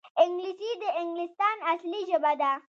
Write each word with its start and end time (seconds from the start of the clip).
انګلیسي 0.23 0.71
د 0.81 0.83
انګلستان 1.01 1.57
اصلي 1.71 2.01
ژبه 2.09 2.31
ده 2.41 2.51